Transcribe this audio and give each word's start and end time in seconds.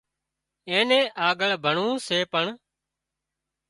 اين 0.69 0.81
نين 0.89 1.05
آڳۯ 1.27 1.53
ڀڻوون 1.63 1.93
سي 2.07 2.17
پر 2.31 2.45